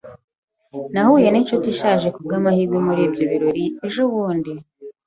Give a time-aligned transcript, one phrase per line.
[0.93, 4.51] Nahuye ninshuti ishaje kubwamahirwe muri ibyo birori ejobundi.